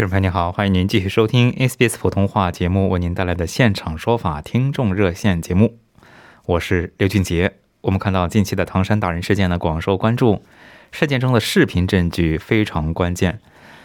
[0.00, 5.76] 听众朋友您好，欢迎您继续收听 SBS 普通话节目为您带来的现场说法听众热线节目，
[6.46, 7.56] 我是刘俊杰。
[7.82, 10.42] 我们看到近期的唐山打人事件呢广受关注，
[10.90, 13.40] 事件中的视频证据非常关键。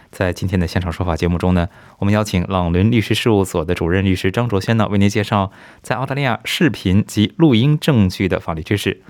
[0.10, 1.68] 在今天的现场说法节目中呢，
[2.00, 9.02] 我们邀请朗伦律师事务所的主任律师张卓轩呢为您介绍在澳大利亚视频及录音证据的法律知识。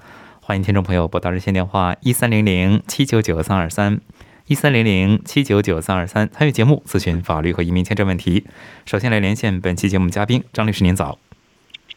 [0.41, 4.01] 欢迎听众朋友拨打热线电话一三零零七九九三二三。
[4.47, 8.45] 一三零零七九九三二三参与节目咨询法律和移民签证问题。
[8.85, 11.17] 首先来连线本期节目嘉宾张律师，您早。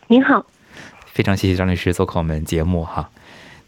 [0.07, 0.47] 您好，
[1.05, 3.11] 非常谢谢张律师做客我们节目哈。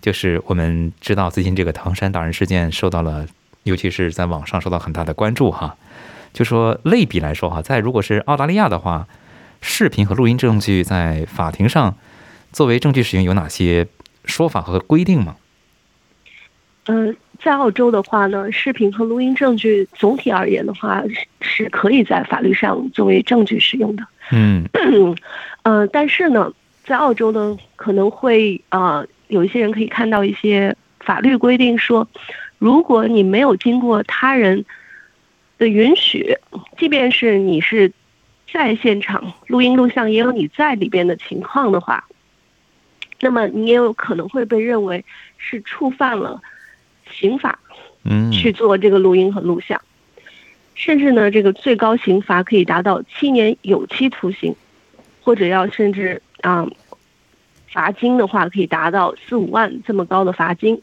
[0.00, 3.26] 就是我们知道最近这个唐山打人事件受到了，
[3.64, 5.76] 尤其是在网上受到很大的关注哈。
[6.32, 9.06] 就说类比来说哈，在如果是澳大利亚的话，
[9.60, 11.98] 视频和录音证据在法庭上
[12.50, 13.88] 作为证据使用有哪些
[14.24, 15.36] 说法和规定吗？
[16.86, 17.14] 嗯。
[17.42, 24.06] 在澳洲的话呢，视频和录音证据总体而言的话是是可以在法律上作为证据使用的。
[24.30, 24.66] 嗯，
[25.62, 26.52] 呃，但是呢，
[26.84, 32.06] 在澳洲呢，可能会呃，有一些人可以看到一些法律规定说，
[32.58, 34.64] 如果你没有经过他人
[35.56, 36.36] 的允许，
[36.76, 37.90] 即便是你是
[38.52, 42.04] 在现场录音录像，也有你在里边的情况的话，
[43.20, 45.04] 那么你也有可能会被认为
[45.38, 46.42] 是触犯了。
[47.10, 47.58] 刑法，
[48.04, 49.80] 嗯，去做这个录音和录像，
[50.74, 54.54] 甚至呢，这个最高刑罚可以达到七年有期徒刑，
[55.22, 56.66] 或者要甚至啊，
[57.68, 60.80] 罚金的话可以达到四五万这么高的罚金，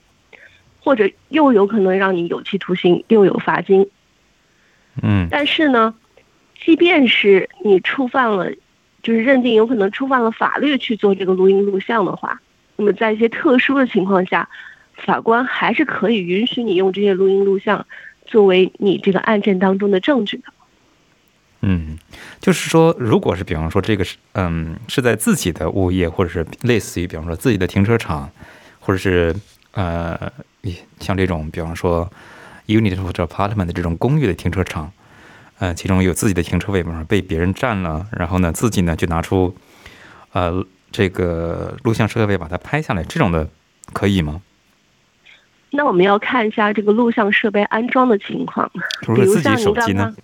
[0.80, 3.90] 或者又有可能让你有期徒刑又有罚金，
[5.02, 5.96] 嗯，但是呢，
[6.64, 8.52] 即便是你触犯了，
[9.02, 12.40] 就是认定有可能触犯了法律去做这个录音录像的话，
[12.76, 14.48] 那么在一些特殊的情况下。
[15.06, 17.86] 法官还是可以允许你用这些录音录像
[18.26, 20.44] 作为你这个案件当中的证据的。
[21.62, 21.98] 嗯，
[22.40, 28.30] 就是说，如果是比方说这个是嗯是在自己的物业，或者是类似于比方说自己的停车场，
[28.80, 29.36] 或者是
[29.72, 30.32] 呃
[31.00, 32.10] 像这种比方说
[32.68, 34.92] unit 或者 apartment 的这种公寓的停车场，
[35.58, 39.56] 呃，其中有自己的停车位，比方说被别人占了，然后呢自己呢就拿出
[40.34, 43.50] 呃这个录像设备把它拍下来，这种的
[43.94, 44.42] 可以吗？
[45.78, 48.68] 那我们要看一下这个录像设备安装的情况，
[49.14, 50.16] 比如像您刚刚，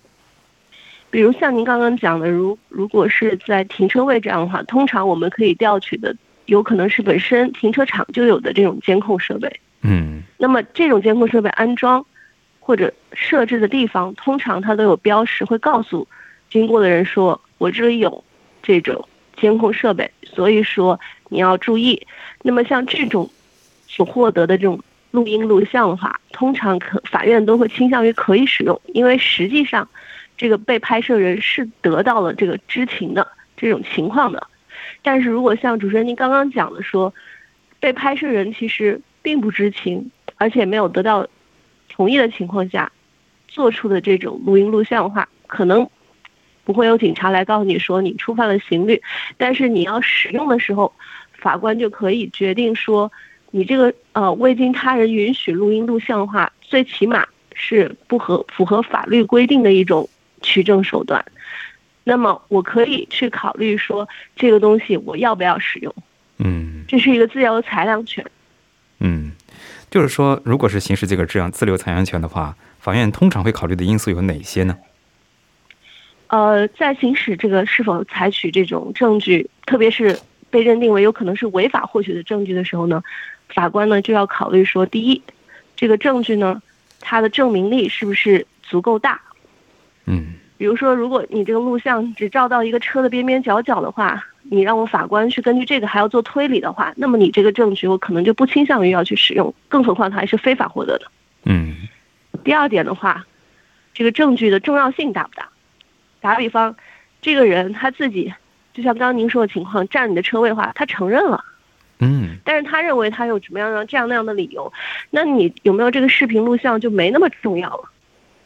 [1.12, 6.12] 比如像您刚刚讲的，如如果是在停车位这样的话，通常我们可以调取的，
[6.46, 9.60] 有可能是本身停车场就有的这种监控设备。
[9.82, 10.24] 嗯。
[10.38, 12.04] 那么这种监控设备安装
[12.58, 16.08] 或者设置的地方，通常它都有标识，会告诉
[16.50, 18.24] 经过的人说：“我这里有
[18.60, 20.98] 这种监控设备，所以说
[21.28, 22.04] 你要注意。”
[22.42, 23.30] 那么像这种
[23.86, 24.80] 所获得的这种。
[25.14, 29.88] 录音录像的话，通常可法院都会倾向于可以使用，因为实际上，
[30.36, 33.24] 这个被拍摄人是得到了这个知情的
[33.56, 34.44] 这种情况的。
[35.02, 37.14] 但是如果像主持人您刚刚讲的说，
[37.78, 41.24] 被拍摄人其实并不知情，而且没有得到
[41.88, 42.90] 同意的情况下
[43.46, 45.88] 做出的这种录音录像的话，可能
[46.64, 49.00] 不会有警察来告诉你说你触犯了刑律，
[49.36, 50.92] 但是你要使用的时候，
[51.34, 53.12] 法官就可以决定说。
[53.56, 60.08] 你这个呃未经他人允许录音录像的话，最起码是不合符合法律规定的一种
[60.42, 61.24] 取证手段。
[62.02, 65.94] 那么我可以去考虑说这个东西我要不要使用？
[66.38, 68.26] 嗯，这是一个自由裁量权。
[68.98, 69.30] 嗯，
[69.88, 74.76] 就是说，如果是行使这个这样自由裁量权的话，法院通常会考虑的因素有哪些呢？
[76.26, 80.18] 呃，在行使这个是否采取这种证据，特别是
[80.54, 83.02] 被认定为有可能是违法获取的证据的时候呢？
[83.48, 85.20] 法官呢就要考虑说，第一，
[85.74, 86.62] 这个证据呢，
[87.00, 89.20] 它的证明力是不是足够大？
[90.06, 101.10] 嗯，比如说，如果你这个录像只照到一个车的边边角角的话，你让我法官去根据这个还要做推理的话，那么你这个证据我可能就不倾向于要去使用，更何况它还是非法获得的。
[101.46, 101.74] 嗯。
[102.44, 103.26] 第二点的话，
[103.92, 105.48] 这个证据的重要性大不大？
[106.20, 106.76] 打个比方，
[107.20, 108.32] 这个人他自己
[108.74, 111.42] 就像刚刚您说的情况，占你的车位的话，他承认了，
[112.00, 114.70] 嗯但是他认为他有什么样的这样那样的理由，
[115.10, 117.88] 那你有没有这个视频录像就没那么重要了。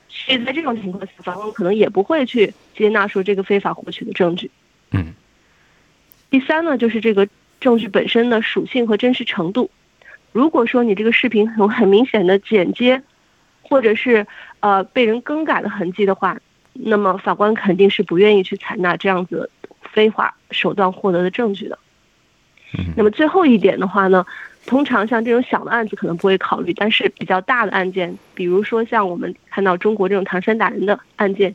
[0.08, 4.50] 所以在这种情况下，法官可能也不会去接纳说这个非法获取的证据。
[4.92, 5.14] 嗯
[6.30, 7.26] 第三呢，就是这个
[7.58, 9.70] 证据本身的属性和真实程度。
[10.32, 13.02] 如果说你这个视频有 很明显的剪接，
[13.62, 14.26] 或者是
[14.60, 16.38] 呃被人更改的痕迹的话，
[16.74, 19.50] 那么法官肯定是不愿意去采纳这样子
[19.98, 21.76] 非法手段获得的证据的。
[22.78, 24.24] 嗯那么最后一点的话呢，
[24.64, 31.52] 通常像这种小的案子可能不会考虑，但是比较大的案件，比如说像我们看到中国这种唐山打人的案件，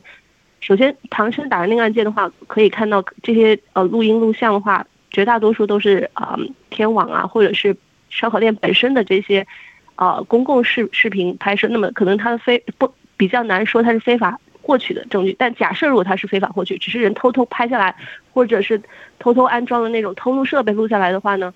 [0.60, 7.74] 首先唐山打人那个案件的话，可以看到这些呃录音录像的话，绝大多数都是啊、呃天网啊或者是
[8.10, 9.46] 烧烤店本身的这些
[9.94, 17.94] 呃公共视视频拍摄，那么可能它的非不比较难说它是非法获取的证据，但假设如果它是非法获取，只是人偷偷拍下来，
[18.32, 18.80] 或者是
[19.18, 21.52] 偷偷安装的那种偷录设备录下来的话呢，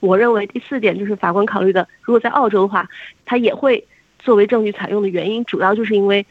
[0.00, 2.88] 我认为第四点就是法官考虑的，如果在澳洲的话，
[3.26, 3.86] 它也会
[4.18, 6.24] 作为证据采用的原因，主要就是因为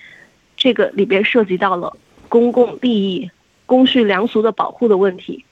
[0.56, 1.96] 这个里边涉及到了
[2.28, 3.30] 公共利益、
[3.68, 5.46] 公序良俗的保护的问题。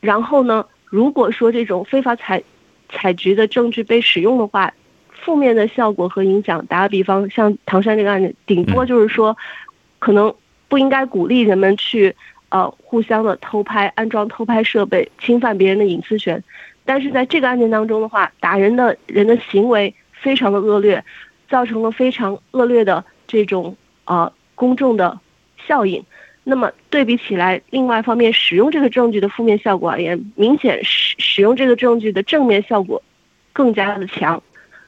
[0.00, 2.42] 然后呢，如果说这种非法采
[2.88, 4.74] 采集的证据被使用的话，
[5.20, 9.36] 负面的效果和影响，打个比方，像唐山这个案子，顶多就是说，
[9.98, 10.32] 可能
[10.68, 12.14] 不应该鼓励人们去
[12.50, 16.42] 呃互相的偷拍、安装偷拍设备，侵犯别人的隐私权。
[16.84, 21.02] 但是在这个案件当中的话，打人的人的行为非常的恶劣，
[21.48, 25.18] 造成了非常恶劣的这种呃公众的
[25.66, 26.04] 效应。
[26.44, 33.02] 那么对比起来，另外一方面，使用这个证据的负面效果而言，明显使使用这个证据的正面效果
[33.52, 34.40] 更加的强，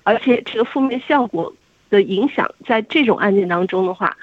[0.08, 1.52] 而且这个负面效果
[1.90, 4.16] 的影响，在这种案件当中的话，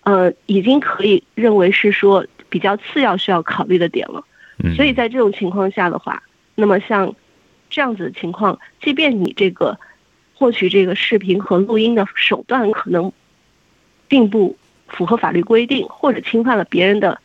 [0.00, 4.24] 呃，已经可以认为是说比较次要需要考虑的点了。
[4.64, 6.22] 嗯，所以在这种情况下的话，
[6.54, 7.14] 那么像
[7.68, 9.78] 这样子的情况，即便你这个
[10.34, 13.12] 获取这个视频和录音的手段可能
[14.08, 14.56] 并不
[14.88, 17.20] 符合法律规定，或者侵犯了别人的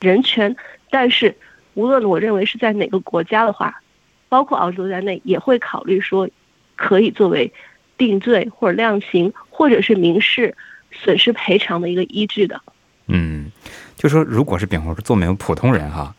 [0.00, 0.54] 人权，
[0.90, 1.34] 但是
[1.72, 3.80] 无论我认为是在哪个国家的话，
[4.28, 6.28] 包括澳洲在内，也会考虑说
[6.76, 7.52] 可以作为
[7.96, 10.56] 定罪或者量刑或者是民事
[10.92, 12.60] 损失赔偿的一个依据的。
[13.06, 13.50] 嗯，
[13.96, 16.14] 就说如果是比方说作为普通人哈，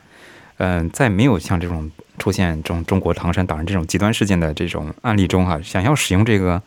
[0.57, 6.61] 嗯、在没有像这种出现这种中国唐山打人这种极端事件的这种案例中哈，想要使用这个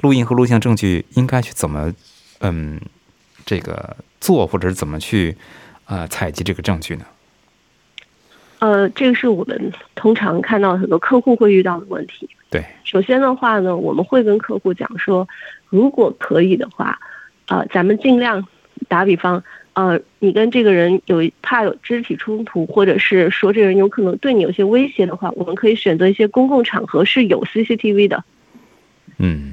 [0.00, 1.92] 录音和录像证据，应该去怎么
[2.40, 2.80] 嗯
[3.46, 5.36] 这个做，或者是怎么去
[5.86, 7.04] 呃采集这个证据呢？
[8.58, 12.28] 呃，这个是我们通常看到很多客户会遇到的问题。
[12.50, 15.28] 对，首先的话呢，我们会跟客户讲说，
[15.68, 16.98] 如果可以的话，
[17.46, 18.44] 呃，咱们尽量
[18.88, 19.42] 打比方，
[19.74, 28.24] 呃，你跟这个人有怕有肢体冲突，或者是说这个人有可能对你有些威胁的话，我们可以选择一些公共场合是有 CCTV 的
[29.18, 29.52] 嗯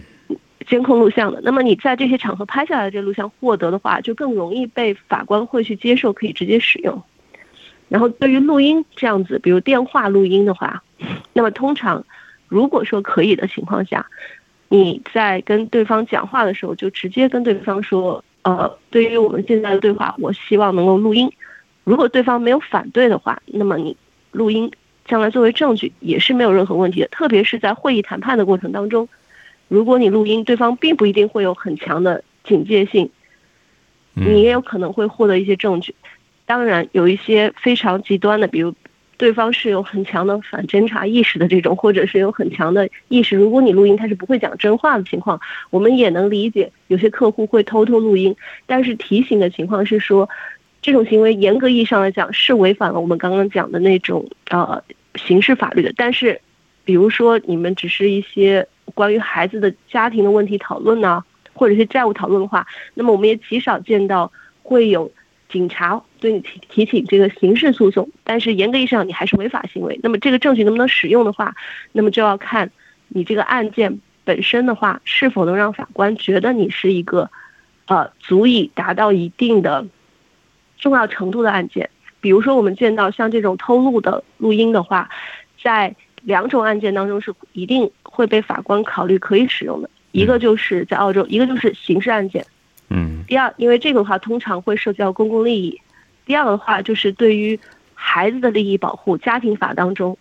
[0.67, 1.39] 监控录像的。
[1.43, 7.03] 那么你在这些场合拍下来的这录像获得的话，就更容易被法官会去接受，可以直接使用。
[7.89, 10.83] 然后对于录音这样子，比如电话录音的话，
[11.31, 12.03] 那么通常
[12.47, 14.05] 如果说可以的情况下，
[14.69, 21.31] 你在跟对方讲话的时候，就直接跟对方说，呃，对于我们现在的对话，我希望能够录音。
[21.83, 23.95] 如果对方没有反对的话，那么你
[24.31, 24.71] 录音
[25.05, 27.07] 将来作为证据也是没有任何问题的。
[27.07, 29.07] 特别是在会议谈判的过程当中，
[29.67, 33.09] 如果你录音，对方并不一定会有很强的警戒性，
[34.13, 35.95] 你也有可能会获得一些证据。
[36.45, 38.73] 当然，有一些非常极端的，比如
[39.17, 45.39] 对方是有很强的反侦查意识的这种，或者是有很强的意识，如果你录音他是不会讲真话的情况，
[45.71, 48.35] 我们也能理解有些客户会偷偷录音。
[48.67, 50.29] 但是提醒的情况是说，
[50.81, 54.83] 这种行为严格意义上来讲是违反了我们刚刚讲的那种呃
[55.15, 55.91] 刑事法律的。
[55.97, 56.39] 但是，
[56.85, 64.31] 比如说你们只是一些关于孩子的家庭的问题讨论呢、或者是债务讨论的话，那么我们也极少见到
[64.61, 65.11] 会有
[65.49, 69.99] 警察对你提提起这个刑事诉讼，但是严格意义上你还是违法行为。
[70.03, 71.55] 那么这个证据能不能使用的话，
[71.93, 72.69] 那么就要看
[73.07, 77.29] 你这个案件本身的话，是否能让法官觉得你是一个
[77.85, 79.85] 呃足以达到一定的
[80.77, 81.89] 重要程度的案件。
[82.19, 85.09] 比如说我们见到像这种偷录的录音的话，
[85.63, 92.45] 在两种案件当中是一定会被法官考虑可以使用的，一个就是在澳洲，一个就是刑事案件。
[92.89, 93.23] 嗯。
[93.27, 95.77] 第二，因为这个的话通常会涉及到公共利益；
[96.25, 97.59] 第二个的话就是对于
[97.93, 100.17] 孩子的利益保护，家庭法当中，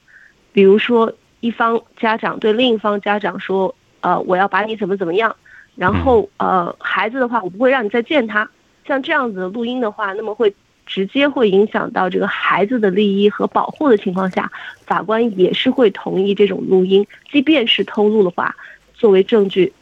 [0.52, 5.36] 比如说一方家长对另一方家长说，呃，我要把你怎么怎么样，
[5.76, 8.48] 然后呃，孩子的话我不会让你再见他，
[8.86, 10.54] 像这样子的录音的话，那么会
[10.86, 14.50] 直接会影响到这个孩子的利益和保护的情况下，
[14.84, 18.56] 法官也是会同意这种录音，即便是偷录的话，
[18.94, 19.72] 作为证据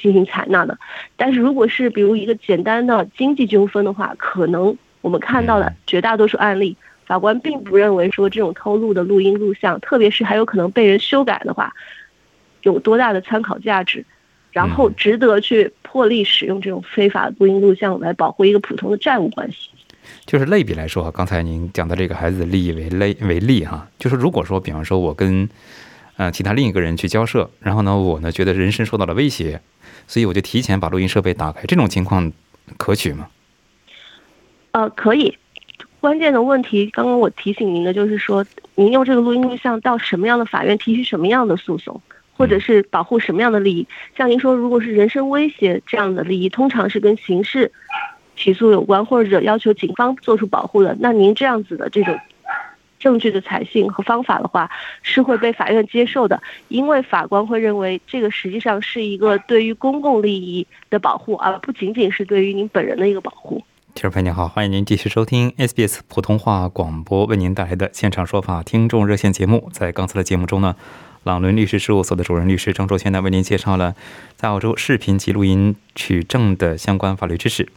[0.00, 0.78] 进行采纳的。
[1.16, 11.74] 但是如果是比如一个简单的经济纠纷的话，可能我们看到的绝大多数案例，法官并不认为说这种偷录的录音录像，特别是还有可能被人修改的话，
[12.62, 14.04] 有多大的参考价值。
[14.50, 19.68] 然后值得去破例使用这种非法录音录像来保护一个普通的债务关系。
[20.24, 25.48] 就是类比来说，刚才您讲的这个孩子的利益为类为例哈，就是如果说，比方说我跟
[26.16, 29.60] 呃其他另一个人去交涉，然后呢，我呢觉得人身受到了威胁，
[30.08, 32.32] 所以我就提前把录音设备打开，这种情况
[32.76, 33.28] 可取吗？
[34.72, 35.36] 呃，可以。
[36.00, 42.00] 关键的问题，刚刚我提醒您的就是说，您用这个录音录像到什么样的法院提起什么样的诉讼？
[42.36, 43.86] 或者是保护什么样的利益？
[44.16, 47.72] 像您说，如果是人身威胁这样的利益，通常是跟刑事
[48.36, 50.96] 起诉有关，或者要求警方做出保护的。
[51.00, 52.16] 那您这样子的这种
[52.98, 54.70] 证据的采信和方法的话，
[55.02, 63.62] 是会被法院接受的，因为法官会认为这个实际上是一个对于公共利益的保护，而不仅仅是对于您本人的一个保护。
[63.94, 69.68] 听众朋友您好，欢迎您继续收听 SBS 普通话广播为您带来的现场说法听众热线节目。
[69.72, 70.76] 在刚才的节目中呢。
[71.24, 73.94] 朗伦律师事务所的主任律师张卓轩呢，为您介绍了
[74.36, 77.68] 在澳洲视频及录音取证的相关法律知识。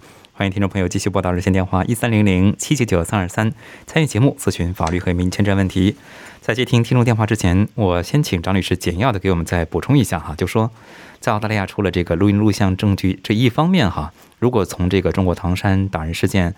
[0.42, 3.54] 欢迎听众朋友继续拨打热线电话一三零零七九九三二三
[3.86, 5.96] 参与节目咨询法律和民签证问题。
[6.40, 10.72] 在接听听众电话之前，我先请张律师简要的给我们再补充一下哈，就说
[11.20, 16.56] 在澳大利亚除了这个录音录像证据这一方面哈，如果从这个中国唐山打人事件，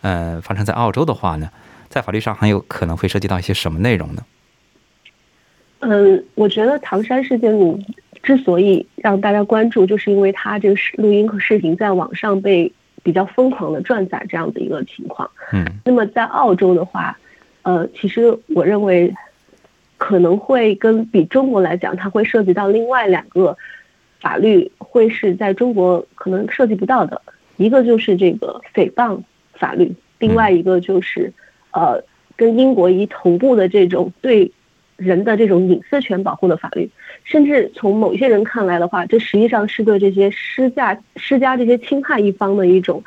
[0.00, 1.50] 呃，发生在澳洲的话呢，
[1.90, 4.24] 在法律上还有可能会涉及到一些什么内容呢？
[5.80, 7.52] 嗯，我觉得唐山事件
[8.22, 12.72] 之所以让大家关注，就是因为它这个视录音和视频在网上被
[13.08, 15.30] 比较疯狂的转载这样的一个情况。
[15.50, 17.18] 嗯，那么在澳洲的话，
[17.62, 19.10] 呃，其实我认为
[19.96, 23.56] 可能会跟比中国来讲，它会涉及到另外两个
[24.20, 27.22] 法律，会是在中国可能涉及不到的，
[27.56, 29.22] 一个就是这个诽谤
[29.54, 31.32] 法律，另外一个就是
[31.72, 32.04] 呃，
[32.36, 34.52] 跟英国一同步的这种对。
[34.98, 36.90] 人的这种隐私权保护的法律，
[37.28, 43.04] 甚至从某些人看来的话，这实际上是对这些施加施加这些侵害一方的一种，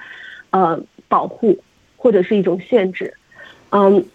[0.52, 1.58] 呃，保护
[1.98, 3.12] 或者是一种限制。
[3.72, 4.06] 嗯，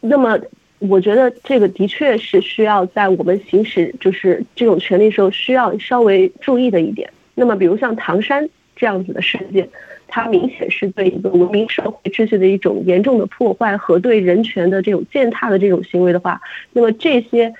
[0.00, 0.38] 那么
[0.78, 7.10] 我觉得这个的确是需要在我们行使就是这种权利时候需要稍微注意的一点。
[7.34, 9.68] 那么，比如像唐山这样子的事件。
[10.08, 16.40] 它明显是对一个文明社会秩序的一种严重的破坏和对人权的这种践踏的这种行为的话，
[16.72, 17.52] 那么这些，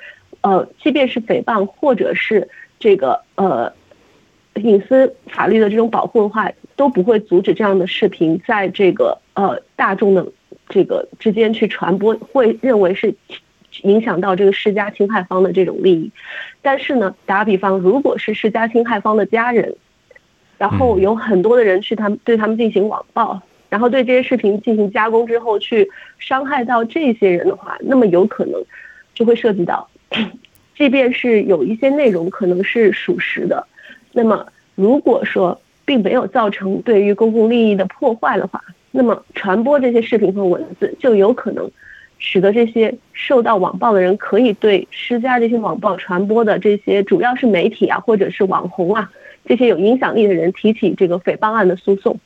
[0.47, 2.49] 呃，即便是诽谤或者是
[2.79, 3.73] 这个呃
[4.55, 10.25] 隐私法律的这种保护的话，都不会阻止这样的视频在这个呃大众的
[10.69, 13.15] 这个之间去传播，会认为是
[13.83, 16.13] 影响到这个施加侵害方的这种利益。
[16.63, 19.75] 但是呢，打比方，如果是施加侵害方的家人。
[20.59, 25.87] 然后有很多的人去他们对他们进行网暴，然后对这些视频进行加工之后去
[26.19, 28.65] 伤害到这些人的话，那么有可能
[29.13, 29.87] 就会涉及到，
[30.77, 33.67] 即便是有一些内容可能是属实的，
[34.13, 41.71] 那么如果说并没有造成对于公共利益的破坏的话，那么传播这些视频和文字就有可能
[42.19, 49.11] 使得这些受到网暴的人可以对施加这些网暴传播的这些主要是媒体啊或者是网红啊。
[49.45, 52.19] 这些有影响力的人提起这个诽谤案的诉讼，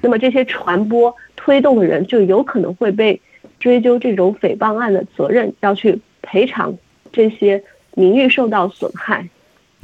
[0.00, 3.20] 那么这些传播推动的人就有可能会被
[3.58, 6.72] 追究这种诽谤案的责任，要去赔偿
[7.12, 7.62] 这些
[7.94, 9.28] 名誉受到损害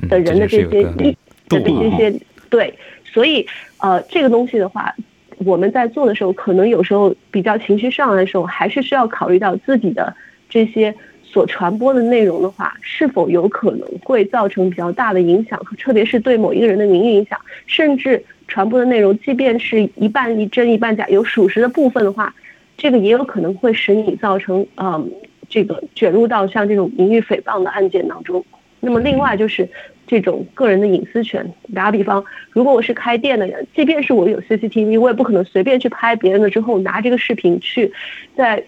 [0.09, 1.17] 的人的这些利
[1.49, 2.73] 的这些对，
[3.05, 3.47] 所以
[3.79, 4.95] 呃这个东西的话，
[5.39, 10.15] 我们在做的时候，可能有时候比较情绪上来的时候，还是需要考虑到自己的
[10.49, 10.95] 这些。
[11.31, 22.35] 所传播的内容的话，是否有可能会造成比较大的影响，特别是对某一个人的名誉影响，甚至传播的内容，即便是一半一真一半假，有属实的部分的话，
[22.79, 25.13] 这个也有可能会使你造成嗯
[25.49, 28.45] 这个卷入到像这种名誉诽谤的案件当中。
[28.81, 29.69] 那么另外就是
[30.07, 37.93] 这种个人的隐私权，打个比方，如果我是开店的人，即便是我有 CCTV，我也不可能随便去拍别人的之后拿这个视频去
[38.37, 38.65] 在。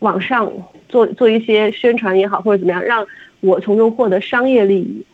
[0.00, 0.52] 网上
[0.88, 3.04] 做做一些宣传也好，或者怎么样，让
[3.40, 5.04] 我从中获得商业利益，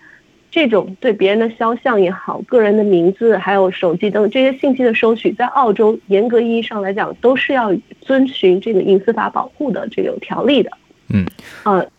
[0.50, 10.70] 这种对别人的肖像也好，个人的名字还有手机等这些信息的收取，在澳洲严格意义上来讲，都是要遵循这个隐私法保护的这个条例的。
[11.08, 11.26] 嗯，
[11.64, 11.90] 呃，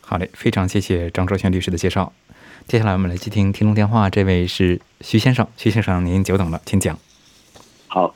[0.00, 2.12] 好嘞，非常谢谢张卓轩律师的介绍。
[2.66, 6.98] 接下来我们来接听听众电话，这位是徐先生，徐先生您久等了，请讲。
[7.86, 8.14] 好。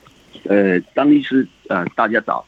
[0.49, 2.45] 呃，张律师，呃，大家早。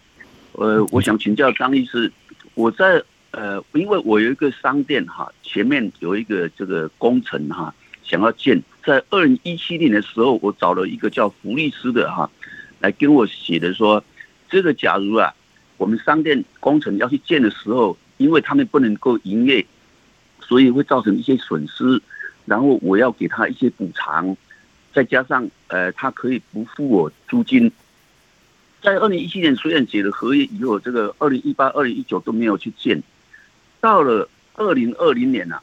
[0.52, 2.12] 呃，我想请教张律师，
[2.54, 12.30] 我在呃，因为我有一个商店哈，前面有一个这个工程哈，想要建，在二零一七年的时候，我找了一个叫福利师的哈，
[12.80, 14.04] 来跟我写的说，
[14.50, 15.34] 这个假如啊，
[15.78, 19.66] 我们商店工程要去建的时候，因为他们不能够营业，
[20.42, 22.02] 所以会造成一些损失，
[22.46, 24.36] 然后我要给他一些补偿，
[24.94, 27.72] 再加上呃，他可以不付我租金。
[28.82, 33.02] 在二零一七年虽然写了合约以后，这个二零一八、二零一九都没有去建。
[33.82, 35.60] 到了二零二零年呐，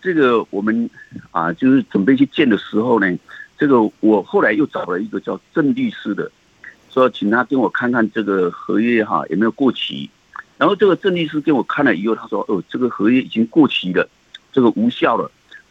[0.00, 0.88] 这个我们
[1.30, 3.18] 啊，就是准备去建的时候呢，
[3.58, 6.30] 这个我后来又找了一个叫郑律师的，
[6.92, 10.10] 说请他跟我看看这个合约哈有没有过期。
[10.58, 14.08] 然后这个郑律师给我看了以后，他说：“哦，这个合约已经过期了，
[14.52, 15.28] 这个无效了。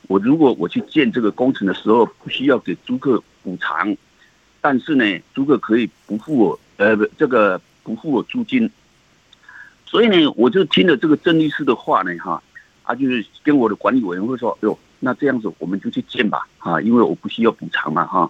[0.08, 3.96] 我如果我去建这个工程的时候，不需要给租客补偿，
[4.60, 8.70] 但是呢，租客可以不付我。”呃，不，这个不付我租金，
[9.86, 12.42] 所以呢，我就听了这个郑律师的话呢，哈，
[12.84, 18.30] 啊，就是跟我的管理委员会说，哟，那这样子我们就去建吧，哈，因为我不需要补偿嘛，哈。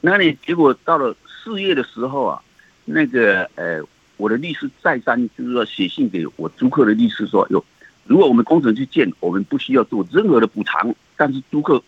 [0.00, 2.42] 那你，结果到了四月的时候啊，
[2.84, 3.82] 那个呃，
[4.16, 7.64] 我的律师再三就是说写信给我租客的律师说，哟，
[8.04, 11.82] 如果我们工程去建，我们不需要做任何的补偿，但是租客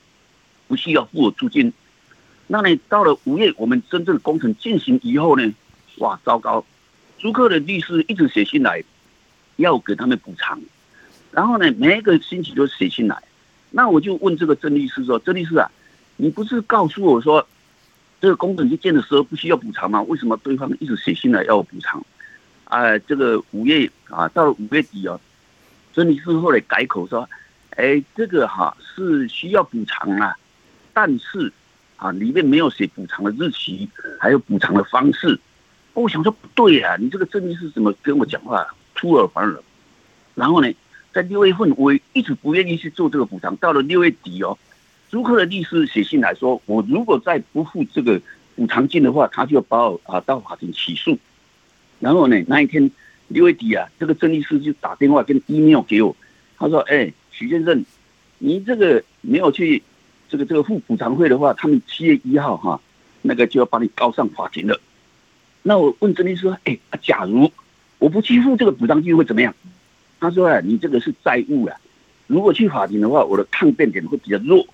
[0.68, 1.72] 不需要付我租金。
[2.46, 5.52] 那呢，到了五月，我们真正工程进行以后呢？
[5.98, 6.64] 哇，糟糕！
[7.18, 8.82] 租客的律师一直写信来，
[9.56, 10.60] 要给他们补偿。
[11.30, 13.22] 然后呢，每一个星期都写信来。
[13.70, 15.70] 那我就问这个郑律师说：“郑律师啊，
[16.16, 17.46] 你不是告诉我说，
[18.22, 20.00] 这个工程去建的时候不需要补偿吗？
[20.02, 22.00] 为什么对方一直写信来要我补偿？”
[22.66, 25.20] 啊，这个五月啊，到了五月底哦，
[25.92, 27.28] 郑女士后来改口说
[27.74, 30.36] ：“哎，这个哈是需要补偿啊，
[30.94, 31.52] 但是
[31.96, 33.88] 啊里面没有写补偿的日期，
[34.20, 35.36] 还有补偿的方式。”
[35.94, 38.64] 我想说不对呀，你这个郑律师怎么跟我讲话
[38.94, 39.60] 出尔反尔？
[40.36, 40.72] 然后呢，
[41.12, 44.56] 在六月份我一直不愿意去做这个补偿，到了六月底哦，
[45.12, 48.18] 租客的律师写信来说，我如果再不付这个
[48.56, 51.18] 补偿金的话，他就把我啊到法庭起诉。
[52.00, 52.90] 然后呢，那一天
[53.28, 56.16] 六月底啊，这个郑律师就打电话跟 email 给我，
[56.56, 57.84] 他说：“哎，徐先生，
[58.38, 59.82] 你这个没有去
[60.30, 62.80] 这个这个付补偿费的话，他们七月一号哈，
[63.20, 64.80] 那个就要把你告上法庭了。”
[65.62, 67.52] 那我问郑律师说：“哎，假如
[67.98, 69.54] 我不去付这个补偿金会怎么样？”
[70.18, 71.76] 他说：“啊，你这个是债务啊，
[72.28, 74.66] 如果去法庭的话，我的抗辩点会比较弱。”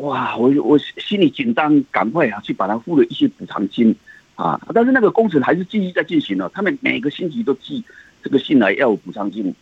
[0.00, 3.94] 哇，我我心里紧张，赶快啊去把他付了一些补偿金
[4.34, 4.60] 啊。
[4.74, 7.84] 但是那个工程还是继续在进行了，他们每个星期都寄
[8.22, 9.54] 这个信来要补偿金。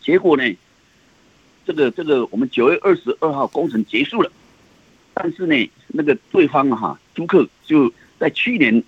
[0.00, 0.44] 结果呢，
[1.66, 4.30] 这个这个我们九月二十二号工程结束了，
[5.14, 8.82] 但是呢，那个对方哈租客就在去年。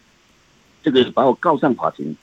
[0.83, 2.15] 这个把我告上法庭，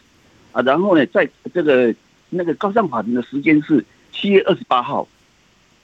[0.53, 1.93] 啊，然后呢，在这个
[2.29, 5.05] 那个告上法庭的时间是七月二十八号，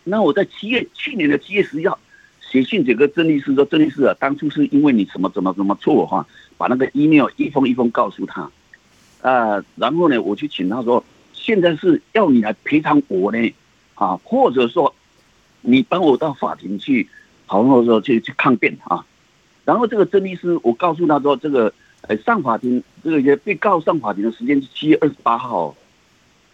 [0.05, 1.99] 那我在七月去年的七月十一号
[2.49, 6.25] 写信给个郑律师说，郑律师啊，当初是因为你什么怎么怎么错哈，
[6.57, 8.49] 把那个 email 一封一封告诉他，
[9.21, 13.53] 啊，然后呢，我去请他说，现在是要你来赔偿我呢，
[13.95, 14.95] 啊，或者说
[15.61, 17.07] 你帮我到法庭去，
[17.45, 19.05] 好，好说去去抗辩啊，
[19.65, 21.73] 然后这个郑律师，我告诉他说这个。
[22.03, 25.75] 呃，上法庭这个被告上法庭的时间是七月二十八号，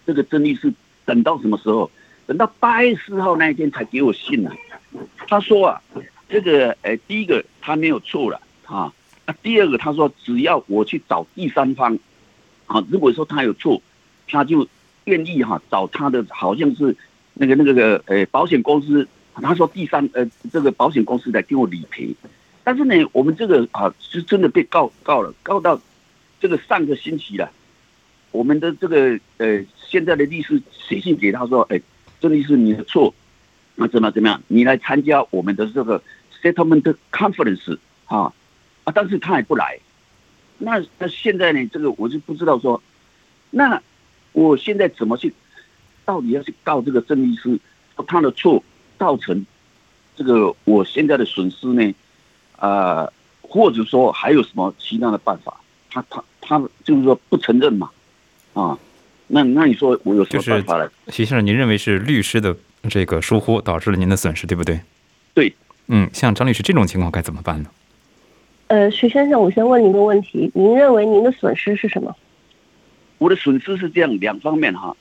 [0.03, 0.73] 这个郑律师
[1.05, 1.89] 等到什么时候？
[2.25, 4.51] 等到八月四号那一天才给我信呢。
[5.27, 5.81] 他说啊，
[6.29, 8.93] 这个呃，第一个他没有错了啊，
[9.41, 11.97] 第二个他说只要我去找第三方，
[12.67, 13.81] 啊，如果说他有错，
[14.27, 14.67] 他就
[15.05, 16.95] 愿意哈找他的好像是
[17.33, 22.15] 那个那个个呃保险公司，他说第三呃这个保险公司来给我理赔。
[22.63, 25.79] 但是呢，我们这个啊，是真的被告告了，告到
[26.39, 27.51] 这个上个星期了。
[28.31, 31.79] 我们的这个呃，现在的律师写信给他说：“哎，
[32.19, 33.13] 这里是你的错，
[33.75, 34.41] 那怎么怎么样？
[34.47, 36.01] 你来参加我们的这个
[36.41, 38.33] settlement conference 啊
[38.83, 39.79] 啊！”但是他也不来。
[40.57, 41.65] 那那现在呢？
[41.71, 42.81] 这个我就不知道说，
[43.51, 43.81] 那
[44.31, 45.33] 我现在怎么去？
[46.05, 47.59] 到底要去告这个郑律师，
[48.05, 48.63] 他的错
[48.99, 49.43] 造成
[50.15, 51.95] 这个我现在的损失呢？
[52.57, 53.11] 啊，
[53.41, 55.59] 或者说还有什么其他的办法？
[55.89, 57.89] 他他他就是说不承认嘛，
[58.53, 58.77] 啊，
[59.27, 60.87] 那那你说我有什么办法来？
[61.07, 62.55] 徐先生，您认为是律师的
[62.89, 64.79] 这个疏忽导致了您的损失，对不对？
[65.33, 65.53] 对，
[65.87, 67.69] 嗯，像张律师这种情况该怎么办呢？
[68.67, 72.15] 呃，徐先生，我先问您一个问题：您认为您的损失是什么？
[73.17, 74.95] 我的损失是这样两方面哈，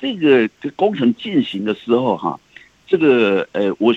[0.00, 2.38] 这个这工程进行的时候哈，
[2.86, 3.94] 这个呃，我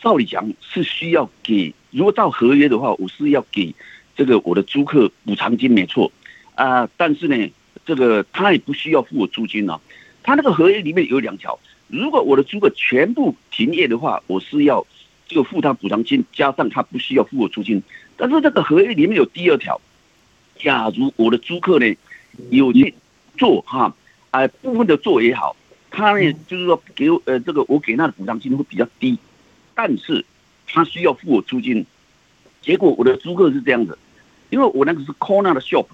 [0.00, 1.74] 照理讲是需要给。
[1.90, 3.74] 如果照合约的话，我是要给
[4.14, 6.10] 这个我的租客补偿金没错
[6.54, 7.50] 啊，但是呢，
[7.84, 9.80] 这个他也不需要付我租金啊。
[10.22, 11.58] 他那个合约里面有两条，
[11.90, 14.86] 如果我的租客全部停业的话，我是要
[15.26, 17.82] 就付他补偿金，加上他不需要付我租金。
[18.16, 19.80] 但是这个合约里面有第二条，
[20.56, 21.96] 假如我的租客呢
[22.50, 22.94] 有去
[23.36, 23.94] 做哈，
[24.30, 25.56] 啊部分的做也好，
[25.90, 29.18] 他呢就是说给我呃这个我给他的补偿金会比较低，
[29.74, 30.24] 但是
[30.66, 31.84] 他需要付我租金。
[32.62, 33.98] 结果我的租客是这样子，
[34.50, 35.86] 因为我那个是 corner 的 shop，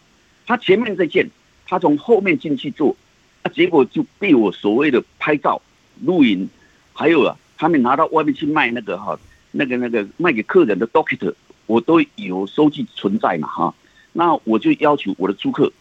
[0.47, 1.31] 他前面在建，
[1.67, 2.95] 他从后面进去做，
[3.43, 5.63] 啊，结果就被我所谓的拍照、
[6.03, 6.49] 录影，
[6.93, 9.19] 还有啊，他们拿到外面去卖那个哈，
[9.53, 11.35] 那个那个卖给客人的 docket，
[11.67, 13.75] 我都有收据存在嘛哈，
[14.13, 15.73] 那我就要求我的租客，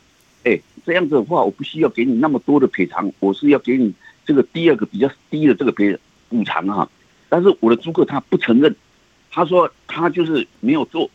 [0.44, 3.94] 哎，这样子的话，我不需要给你那么多的赔偿，我是要给你
[4.26, 5.98] 这个第二个比较低的这个赔
[6.30, 6.90] 补偿哈，
[7.30, 8.76] 但是我的租客他不承认。
[9.32, 11.10] 他说他就是没有做，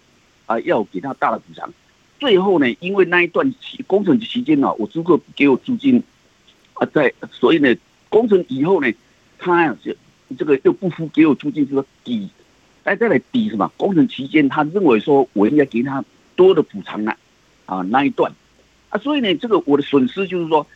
[0.45, 1.73] 啊，要给他大的补偿。
[2.19, 6.03] 最后呢，因为那一段期工程期间呢，我租客给我租金，
[6.75, 7.75] 啊，在所以呢，
[8.11, 8.93] 工程以后呢，
[9.39, 9.95] 他就
[10.37, 12.29] 这个又不付给我租金，就说抵，
[12.85, 13.73] 哎，再来抵什么？
[13.79, 16.05] 工程期间他认为说我应该给他
[16.37, 17.15] 多的补偿呢，
[17.65, 18.31] 啊，那一段，
[18.91, 20.67] 啊，所以呢，这个我的损失就是说，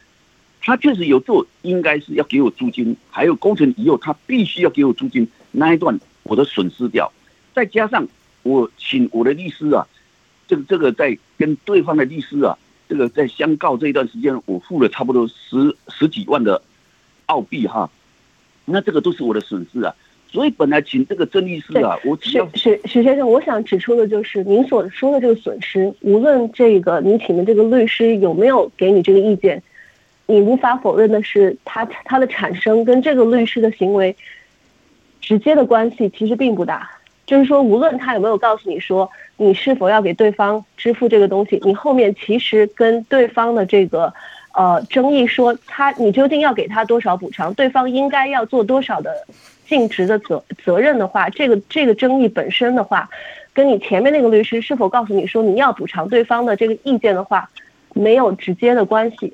[0.60, 7.12] 他确实有做，应该是要给我租金，还有工程以后他必须要给我租金，那一段我的损失掉。
[7.54, 8.08] 再加上
[8.42, 9.86] 我请我的律师啊，
[10.48, 16.60] 这个这个在跟对方的律师啊，这个在相告这一段时间，我付了差不多十十几万的
[17.26, 17.90] 澳币哈，
[18.64, 19.94] 那这个都是我的损失啊。
[20.30, 29.62] 所以本来请这个郑律师啊，我是是许先生，我想指出的就是您所说的这个损失，无论这个你请的这个律师有没有给你这个意见，
[30.26, 34.16] 你无法否认的是，他他的产生跟这个律师的行为
[35.20, 36.90] 直接的关系其实并不大。
[37.26, 44.12] 就是说，无论他有没有告诉你说你是否要给对方支付这个东西，你后面其实跟对方的这个
[44.54, 49.26] 呃争议说他你究竟要给他多少补偿，对方应该要做多少的
[49.66, 53.08] 尽职的责责任的话，这个这个争议本身的话，
[53.52, 57.50] 跟你前面那个律师是否告诉你说你要补偿对方的这个意见的话，
[57.92, 59.32] 没有直接的关系。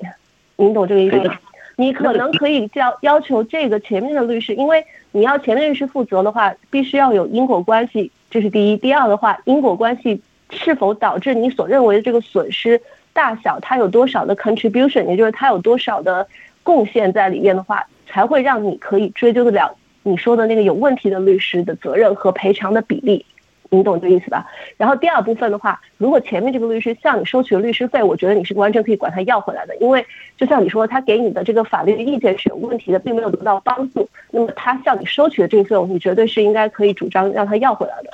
[0.57, 1.39] 您懂这个意思吗？
[1.77, 4.85] 你可能可以叫要求这个前面的律师，因为。
[5.13, 8.77] 你要前面律师负责的话，必须要有因果关系，这是第一。
[8.77, 12.81] 第二的话，因果关系是否导致你所认为的这个损失
[13.13, 16.27] 大小，它有多少的 contribution，也就是它有多少的
[16.63, 23.25] 贡献在里面的话，才会让你可以追究得了你说的那个有问题的律师的责任和赔偿的比例。
[23.73, 24.45] 你懂这意思吧？
[24.75, 34.09] 然后第二部分的话，如果前面这个律师向你收取了律师费，我觉得你是完全可以管他要回来的，因为就像你说，他给你的这个法律意见是有问题的，并没有得到帮助。
[34.31, 38.11] 那么他向你收取的这个费用，你绝对是应该可以主张让他要回来的。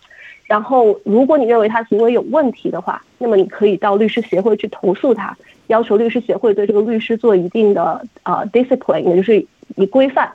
[0.48, 10.32] 然后，如果你认为他行为有问题的话，那么你可以到律师协会去投诉他，要求律师协会对这个律师做一定的呃 discipline，也就是以规范。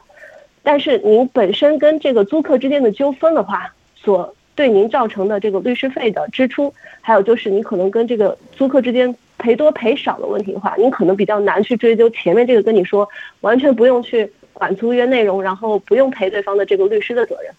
[0.62, 13.08] 但是您本身跟这个租客之间的纠纷的话，所对您造成的这个律师费的支出，还有就是你可能跟这个租客之间赔多赔少的问题的话，您可能比较难去追究前面这个跟你说
[13.40, 17.50] 完全不用去管租约内容，然后不用赔对方的这个律师的责任。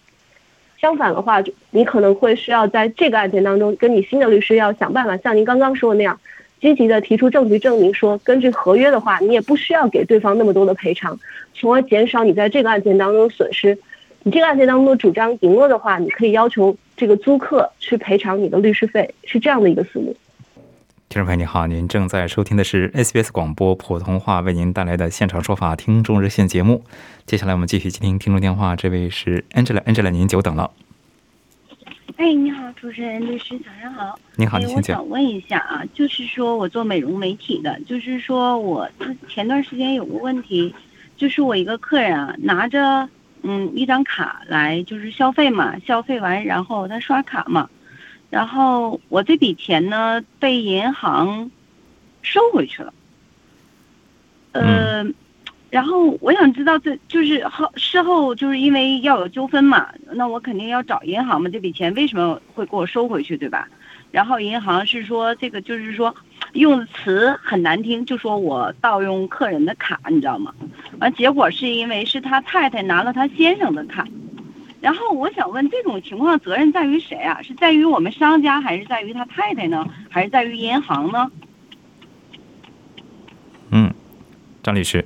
[0.84, 6.20] 相反的话，你可能会需要在这个案件当中，跟你新的律师要想办法，像您刚刚说的那样，
[6.60, 11.18] 积极的提出证据证明说，根据合约的话，你也不需要给对方那么多的赔偿，
[11.54, 13.78] 从而减少你在这个案件当中的损失。
[14.24, 20.14] 你这个案件当中主张赢了的话，你可以要求这个租客去赔偿你的律师费，是这样的一个思路。
[21.14, 26.82] 听众朋友你好，您正在收听的是 SBS 广播普通话为您带来的现场说法听众热线节目。
[27.24, 30.72] 接下来我们继续接听听众电话，这位是 Angela，Angela，您久等了。
[32.16, 34.18] 哎，你好，主持人律师，早上好。
[34.34, 38.90] 你好，你我想问一下啊，就是说我做美容媒体的，就是说我
[39.28, 40.74] 前段时间有个问题，
[41.16, 43.08] 就是我一个客人啊，拿着。
[43.46, 47.68] 嗯，一张卡来就是消费嘛，消费完然后他刷卡嘛，
[48.30, 51.50] 然后我这笔钱呢被银行
[52.22, 52.92] 收回去了。
[54.52, 55.04] 呃，
[55.70, 63.68] 然后我想知道这就是后事后就是因为要有纠纷嘛，那我肯定要找银行嘛，这笔钱为什么会给我收回去，对吧？
[64.10, 66.14] 然后银行是说这个就是说。
[66.52, 70.54] 用的词很难听，就说我盗用客人的卡，你知道吗？
[71.00, 74.06] 完结果是因为是他太太拿了他先生的卡，
[74.84, 77.40] 然后我想问，这种情况责任在于谁啊？
[77.40, 79.82] 是在于我们商家，还是在于他太太呢？
[80.10, 81.32] 还是在于银行呢？
[83.70, 83.90] 嗯，
[84.62, 85.02] 张律师，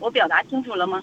[0.00, 1.02] 我表达清楚了吗？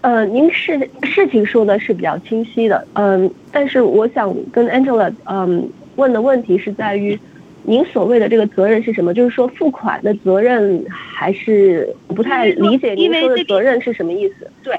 [0.00, 7.20] 呃，您事事情说的是比较清晰的，嗯，但是我想跟 Angela 嗯问的问题是在于。
[7.66, 9.14] 您所谓的这个责任是什么？
[9.14, 14.50] 就是说付款的责任，还是不太理解您说的责任是什么意思？
[14.62, 14.78] 对，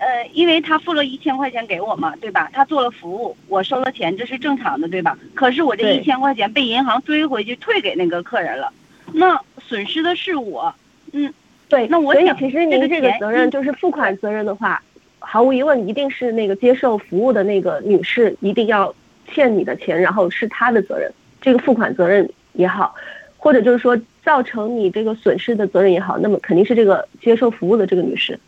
[0.00, 2.48] 呃，因为他付了一千块钱给我嘛，对吧？
[2.54, 5.18] 他做了服务，我收了钱，这是正常的，对吧？
[5.34, 8.72] 可是我这一千块钱被银行追回去退给那个客人了，
[9.12, 10.74] 那损失的是我，
[11.12, 11.30] 嗯，
[11.68, 11.86] 对。
[11.88, 14.82] 那我所以其实您这个责任就是付款责任的话，
[15.18, 18.94] 毫无疑问一定是那个接受服务的那个女士一定要
[19.30, 21.12] 欠你的钱，然后是她的责任。
[21.42, 22.94] 这个付款责任也好，
[23.36, 28.40] 或者就是说造成你这个损失的责任也好，那么肯定是这个接受服务的这个女士。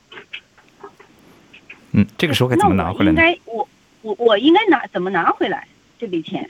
[1.92, 3.12] 嗯，这个时候该怎么拿回来呢？
[3.12, 3.68] 应该我
[4.02, 5.66] 我我应该拿怎么拿回来
[5.98, 6.48] 这笔钱？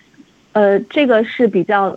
[0.52, 1.96] 呃，这个是比较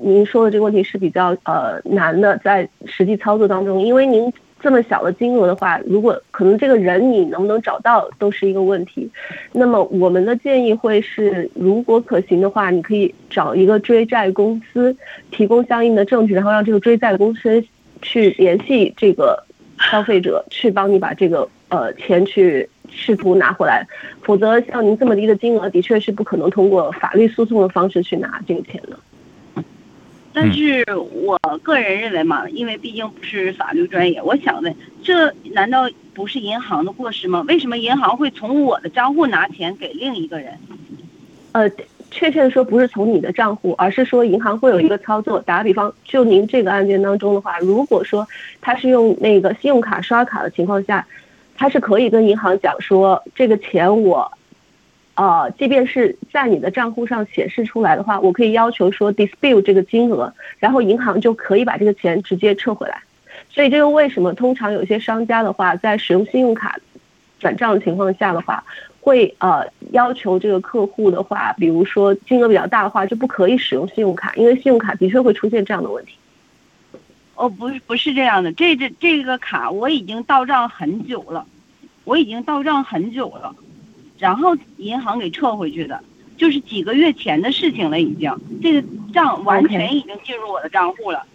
[0.00, 4.32] 您说的这个问题是比较呃难的，在实际操作当中，因为您。
[4.64, 9.10] 这么小的金额的话，如果可能这个人你能不能找到都是一个问题。
[9.50, 14.96] 那么我们的建议会是，如果可行的话，你可以找一个追债公司
[15.32, 17.64] 提供相应的证据，然后让这个追债公司
[18.02, 19.44] 去联系这个
[19.90, 23.86] 消费者，去帮你把这个呃钱去试图拿回来。
[24.22, 29.64] 否则，像您这么低的金额，的确是不可能通过法律诉讼的方式去拿这个钱的。
[30.34, 37.44] 但是我个人认为嘛，因为毕竟不是法律专业，我想问，这难道不是银行的过失吗？
[37.46, 40.54] 为什么银行会从我的账户拿钱给另一个人？
[41.52, 41.70] 呃，
[42.10, 45.38] 确切的说，不是从你的账户，而是说银行会有一个操作。
[45.40, 48.26] 打个比方，就您这个案件当中的话，如果说
[48.62, 51.06] 他是用那个信用卡刷卡的情况下，
[51.62, 54.32] 他是可以跟银行讲说，这个钱我。
[55.14, 63.00] 呃，即便是在你的账户上显示出来的话，我可以要求说 dispute 这个金额，然后银行就可以把这个钱直接撤回来。
[63.48, 66.76] 所以这个为什么通常有些商家的话，在使用信用卡
[67.38, 68.64] 转账的情况下的话，
[69.00, 76.14] 会呃要求这个客户的话，比如说金额比较大的话，就不可以使用信用卡，因为信用卡的确会出现这样的问题。
[77.36, 81.46] 哦，不不是这样的，这这这个卡我已经到账很久了，
[82.04, 83.54] 我已经到账很久了。
[84.18, 86.00] 然后银行给撤回去的，
[86.36, 91.26] 就是几个月前的事情了，已经这个账完全已经进入我的账户了。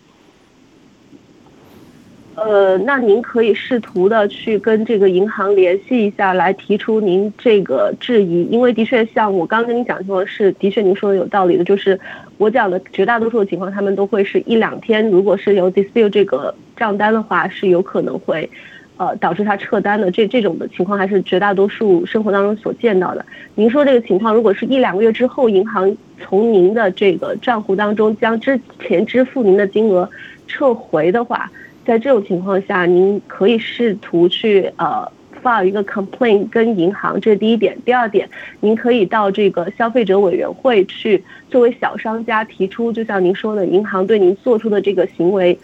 [2.35, 11.99] 呃，那您可以试图的去跟这个银行联系一下，来提出您这个质疑，因为的确像我刚跟你讲说，是的确您说的有道理的，就是
[12.37, 18.49] 我讲的绝大多数的情况，他们都会是一两天，如果是有 dispute 这个账单的话，是有可能会。
[18.97, 23.23] 呃，导致他撤单的这这种的情况还是绝大多数生活当中所见到的。
[23.53, 30.09] 您说这个情况，如果是一两个月之后，银行从您的这个账户当中将之前支付您的金额
[30.47, 31.51] 撤回的话，
[31.85, 35.11] 在这种情况下，您可以试图去呃
[35.43, 37.77] 发一个 complaint 跟银行，这是第一点。
[37.85, 38.27] 第二点，
[38.61, 45.57] 您可以到这个消费者委员会去，作为小商家提出，就像您说的，银行对您做出的这个行为。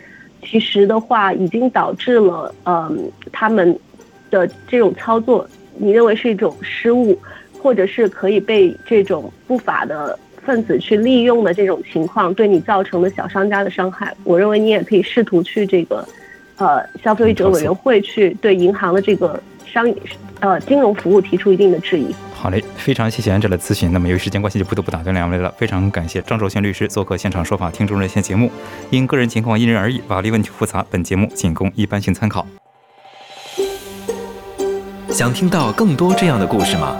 [0.43, 3.77] 其实的话，已经导致了，嗯，他们
[4.29, 7.17] 的这种操作，你认为是一种失误，
[7.61, 14.15] 或者是可以被这种不法的分子去利用的这种情况，对你造成的小商家的伤害。
[14.23, 16.07] 我认为你也可以试图去这个，
[16.57, 19.41] 呃，消费者委员会去对银行的这个
[19.73, 19.85] 商，
[20.39, 22.13] 呃，金融服务提出一定的质疑。
[22.35, 23.91] 好嘞，非常谢谢安哲的咨询。
[23.91, 25.51] 那么由于时间关系，就不得不打断两位了。
[25.57, 28.51] 非常感谢张卓轩律师做客现场说法听众热线节目。
[28.91, 32.45] 因个人情况因人而异，法律问题复杂，本节目仅供一般性参考。
[35.09, 36.95] 想听到更多这样的故事吗？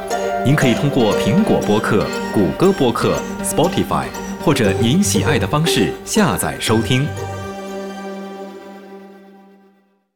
[0.45, 4.07] 您可以通过苹果播客、谷歌播客、Spotify
[4.43, 7.07] 或者您喜爱的方式下载收听。